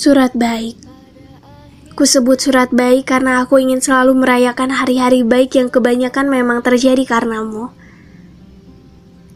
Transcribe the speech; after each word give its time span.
Surat 0.00 0.32
baik. 0.32 0.80
Ku 1.92 2.08
sebut 2.08 2.40
surat 2.40 2.72
baik 2.72 3.12
karena 3.12 3.44
aku 3.44 3.60
ingin 3.60 3.84
selalu 3.84 4.16
merayakan 4.16 4.72
hari-hari 4.72 5.20
baik 5.20 5.52
yang 5.60 5.68
kebanyakan 5.68 6.32
memang 6.32 6.64
terjadi 6.64 7.04
karenamu. 7.04 7.68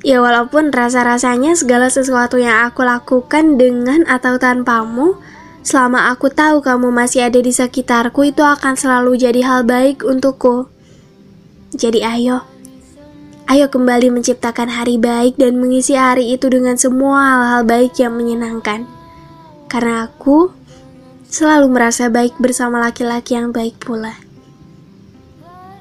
Ya 0.01 0.25
walaupun 0.25 0.73
rasa-rasanya 0.73 1.53
segala 1.53 1.93
sesuatu 1.93 2.41
yang 2.41 2.65
aku 2.65 2.81
lakukan 2.81 3.61
dengan 3.61 4.09
atau 4.09 4.41
tanpamu, 4.41 5.21
selama 5.61 6.09
aku 6.09 6.33
tahu 6.33 6.65
kamu 6.65 6.89
masih 6.97 7.29
ada 7.29 7.45
di 7.45 7.53
sekitarku 7.53 8.33
itu 8.33 8.41
akan 8.41 8.73
selalu 8.73 9.21
jadi 9.21 9.45
hal 9.45 9.69
baik 9.69 10.01
untukku. 10.01 10.73
Jadi 11.77 12.01
ayo, 12.01 12.41
ayo 13.53 13.69
kembali 13.69 14.09
menciptakan 14.09 14.73
hari 14.73 14.97
baik 14.97 15.37
dan 15.37 15.61
mengisi 15.61 15.93
hari 15.93 16.33
itu 16.33 16.49
dengan 16.49 16.81
semua 16.81 17.21
hal-hal 17.21 17.63
baik 17.69 18.01
yang 18.01 18.17
menyenangkan. 18.17 19.04
Karena 19.67 20.07
aku 20.07 20.53
selalu 21.27 21.67
merasa 21.71 22.11
baik 22.13 22.39
bersama 22.39 22.79
laki-laki 22.79 23.35
yang 23.35 23.51
baik 23.51 23.81
pula. 23.83 24.15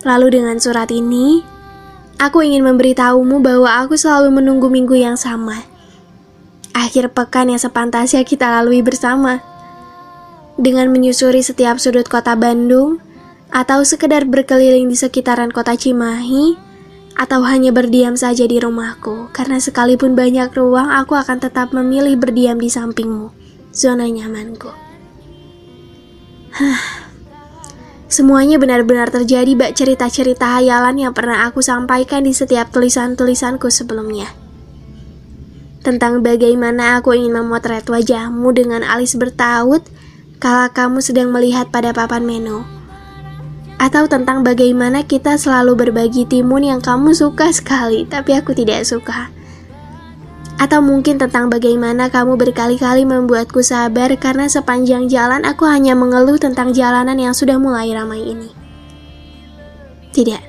Lalu 0.04 0.42
dengan 0.42 0.60
surat 0.60 0.92
ini, 0.92 1.54
Aku 2.24 2.40
ingin 2.40 2.64
memberitahumu 2.64 3.44
bahwa 3.44 3.84
aku 3.84 4.00
selalu 4.00 4.40
menunggu 4.40 4.72
minggu 4.72 4.96
yang 4.96 5.20
sama. 5.20 5.66
Akhir 6.72 7.12
pekan 7.12 7.52
yang 7.52 7.60
sepantasnya 7.60 8.24
kita 8.24 8.48
lalui 8.48 8.80
bersama. 8.80 9.44
Dengan 10.56 10.88
menyusuri 10.94 11.44
setiap 11.44 11.84
sudut 11.84 12.08
kota 12.08 12.38
Bandung, 12.40 13.04
atau 13.52 13.84
sekedar 13.84 14.24
berkeliling 14.24 14.88
di 14.88 14.96
sekitaran 14.96 15.52
kota 15.52 15.76
Cimahi, 15.76 16.56
atau 17.20 17.44
hanya 17.44 17.76
berdiam 17.76 18.16
saja 18.16 18.48
di 18.48 18.56
rumahku, 18.56 19.28
karena 19.36 19.60
sekalipun 19.60 20.16
banyak 20.16 20.48
ruang, 20.56 20.96
aku 20.96 21.20
akan 21.20 21.44
tetap 21.44 21.76
memilih 21.76 22.16
berdiam 22.16 22.56
di 22.56 22.72
sampingmu, 22.72 23.36
zona 23.74 24.06
nyamanku. 24.06 24.70
Hah. 26.54 27.10
Semuanya 28.06 28.62
benar-benar 28.62 29.10
terjadi 29.10 29.58
bak 29.58 29.74
cerita-cerita 29.74 30.62
hayalan 30.62 31.02
yang 31.02 31.14
pernah 31.18 31.50
aku 31.50 31.66
sampaikan 31.66 32.22
di 32.22 32.30
setiap 32.30 32.70
tulisan-tulisanku 32.70 33.74
sebelumnya. 33.74 34.30
Tentang 35.82 36.22
bagaimana 36.22 37.02
aku 37.02 37.18
ingin 37.18 37.42
memotret 37.42 37.90
wajahmu 37.90 38.54
dengan 38.54 38.86
alis 38.86 39.18
bertaut 39.18 39.82
kala 40.38 40.70
kamu 40.70 41.02
sedang 41.02 41.34
melihat 41.34 41.74
pada 41.74 41.90
papan 41.90 42.22
menu. 42.22 42.62
Atau 43.82 44.06
tentang 44.06 44.46
bagaimana 44.46 45.02
kita 45.02 45.34
selalu 45.42 45.90
berbagi 45.90 46.30
timun 46.30 46.62
yang 46.62 46.80
kamu 46.86 47.18
suka 47.18 47.50
sekali, 47.50 48.06
tapi 48.06 48.38
aku 48.38 48.54
tidak 48.54 48.86
suka 48.86 49.34
atau 50.62 50.80
mungkin 50.80 51.18
tentang 51.18 51.50
bagaimana 51.50 52.08
kamu 52.14 52.38
berkali-kali 52.38 53.04
membuatku 53.04 53.66
sabar 53.66 54.14
karena 54.18 54.46
sepanjang 54.46 55.10
jalan 55.10 55.42
aku 55.44 55.66
hanya 55.66 55.98
mengeluh 55.98 56.38
tentang 56.38 56.72
jalanan 56.72 57.18
yang 57.18 57.34
sudah 57.34 57.58
mulai 57.58 57.90
ramai 57.92 58.22
ini. 58.22 58.50
Tidak, 60.14 60.44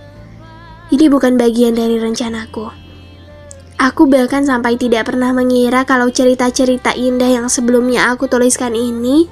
ini 0.93 1.07
bukan 1.09 1.41
bagian 1.41 1.73
dari 1.73 1.97
rencanaku. 1.97 2.69
Aku 3.81 4.07
bahkan 4.07 4.47
sampai 4.47 4.79
tidak 4.79 5.11
pernah 5.11 5.35
mengira 5.35 5.83
kalau 5.83 6.09
cerita-cerita 6.09 6.95
indah 6.95 7.29
yang 7.29 7.47
sebelumnya 7.51 8.13
aku 8.13 8.31
tuliskan 8.31 8.73
ini 8.73 9.27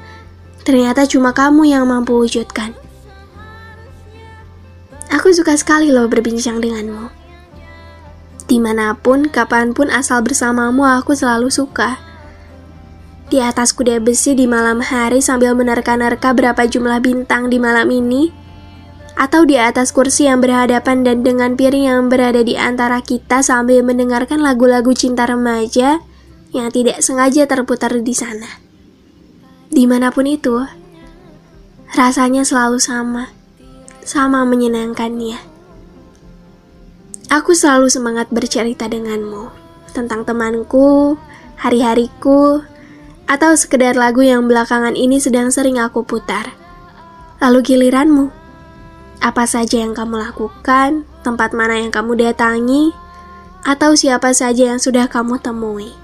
ternyata 0.67 1.07
cuma 1.07 1.31
kamu 1.31 1.73
yang 1.73 1.85
mampu 1.87 2.17
wujudkan. 2.17 2.75
Aku 5.13 5.31
suka 5.31 5.55
sekali 5.55 5.93
loh 5.93 6.09
berbincang 6.09 6.59
denganmu. 6.59 7.22
Di 8.53 8.61
mana 8.61 8.93
pun, 8.93 9.33
kapan 9.33 9.73
pun 9.73 9.89
asal 9.89 10.21
bersamamu 10.21 10.85
aku 10.85 11.17
selalu 11.17 11.49
suka. 11.49 11.97
Di 13.33 13.41
atas 13.41 13.73
kuda 13.73 13.97
besi 13.97 14.37
di 14.37 14.45
malam 14.45 14.85
hari 14.85 15.25
sambil 15.25 15.57
menerka-nerka 15.57 16.37
berapa 16.37 16.69
jumlah 16.69 17.01
bintang 17.01 17.49
di 17.49 17.57
malam 17.57 17.89
ini, 17.89 18.29
atau 19.17 19.49
di 19.49 19.57
atas 19.57 19.89
kursi 19.89 20.29
yang 20.29 20.45
berhadapan 20.45 21.01
dan 21.01 21.25
dengan 21.25 21.57
piring 21.57 21.89
yang 21.89 22.13
berada 22.13 22.45
di 22.45 22.61
antara 22.61 23.01
kita 23.01 23.41
sambil 23.41 23.81
mendengarkan 23.81 24.45
lagu-lagu 24.45 24.93
cinta 24.93 25.25
remaja 25.25 26.05
yang 26.53 26.69
tidak 26.69 27.01
sengaja 27.01 27.49
terputar 27.49 28.05
di 28.05 28.13
sana. 28.13 28.61
Di 29.73 29.89
mana 29.89 30.13
pun 30.13 30.29
itu, 30.29 30.61
rasanya 31.97 32.45
selalu 32.45 32.77
sama, 32.77 33.33
sama 34.05 34.45
menyenangkannya. 34.45 35.52
Aku 37.33 37.57
selalu 37.57 37.89
semangat 37.89 38.29
bercerita 38.29 38.85
denganmu 38.85 39.49
tentang 39.97 40.21
temanku, 40.21 41.17
hari-hariku, 41.57 42.61
atau 43.25 43.57
sekedar 43.57 43.97
lagu 43.97 44.21
yang 44.21 44.45
belakangan 44.45 44.93
ini 44.93 45.17
sedang 45.17 45.49
sering 45.49 45.81
aku 45.81 46.05
putar. 46.05 46.53
Lalu 47.41 47.65
giliranmu, 47.65 48.29
apa 49.25 49.49
saja 49.49 49.81
yang 49.81 49.97
kamu 49.97 50.21
lakukan, 50.21 51.09
tempat 51.25 51.57
mana 51.57 51.81
yang 51.81 51.89
kamu 51.89 52.21
datangi, 52.21 52.93
atau 53.65 53.97
siapa 53.97 54.37
saja 54.37 54.77
yang 54.77 54.77
sudah 54.77 55.09
kamu 55.09 55.41
temui. 55.41 55.97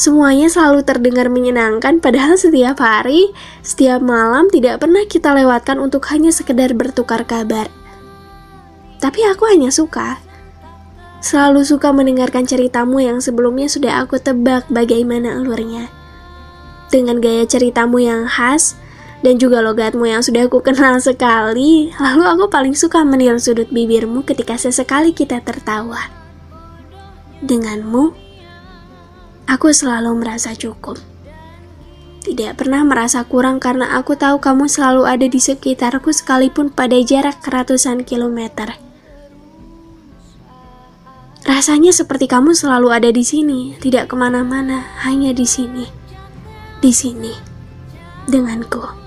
Semuanya 0.00 0.48
selalu 0.48 0.80
terdengar 0.80 1.28
menyenangkan 1.28 2.00
padahal 2.00 2.40
setiap 2.40 2.80
hari, 2.80 3.36
setiap 3.60 4.00
malam 4.00 4.48
tidak 4.48 4.80
pernah 4.80 5.04
kita 5.04 5.36
lewatkan 5.36 5.76
untuk 5.76 6.08
hanya 6.08 6.32
sekedar 6.32 6.72
bertukar 6.72 7.28
kabar. 7.28 7.68
Tapi 8.98 9.20
aku 9.28 9.48
hanya 9.48 9.68
suka. 9.68 10.18
Selalu 11.20 11.66
suka 11.66 11.90
mendengarkan 11.90 12.46
ceritamu 12.46 13.02
yang 13.02 13.18
sebelumnya 13.18 13.66
sudah 13.66 14.04
aku 14.04 14.20
tebak 14.20 14.68
bagaimana 14.70 15.36
alurnya. 15.40 15.90
Dengan 16.92 17.18
gaya 17.18 17.42
ceritamu 17.44 17.98
yang 17.98 18.30
khas, 18.30 18.78
dan 19.24 19.42
juga 19.42 19.58
logatmu 19.64 20.06
yang 20.06 20.22
sudah 20.22 20.46
aku 20.46 20.62
kenal 20.62 21.02
sekali, 21.02 21.90
lalu 21.96 22.22
aku 22.30 22.44
paling 22.46 22.78
suka 22.78 23.02
meniru 23.02 23.40
sudut 23.42 23.66
bibirmu 23.72 24.22
ketika 24.22 24.54
sesekali 24.54 25.10
kita 25.10 25.42
tertawa. 25.42 25.98
Denganmu, 27.42 28.14
aku 29.50 29.74
selalu 29.74 30.14
merasa 30.20 30.54
cukup. 30.54 31.00
Tidak 32.22 32.58
pernah 32.58 32.82
merasa 32.82 33.22
kurang 33.22 33.62
karena 33.62 33.98
aku 33.98 34.18
tahu 34.18 34.42
kamu 34.42 34.66
selalu 34.66 35.06
ada 35.06 35.26
di 35.30 35.38
sekitarku 35.38 36.10
sekalipun 36.10 36.74
pada 36.74 36.98
jarak 37.02 37.38
ratusan 37.42 38.02
kilometer. 38.02 38.85
Rasanya 41.46 41.94
seperti 41.94 42.26
kamu 42.26 42.58
selalu 42.58 42.90
ada 42.90 43.10
di 43.14 43.22
sini, 43.22 43.78
tidak 43.78 44.10
ke 44.10 44.18
mana-mana, 44.18 44.82
hanya 45.06 45.30
di 45.30 45.46
sini, 45.46 45.86
di 46.82 46.90
sini, 46.90 47.30
denganku. 48.26 49.05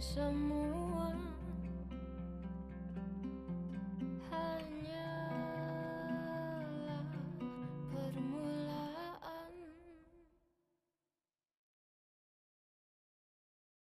Semua 0.00 0.79